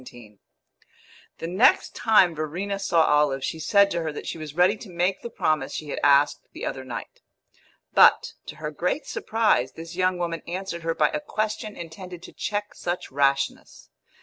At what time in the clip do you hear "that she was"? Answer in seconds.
4.11-4.55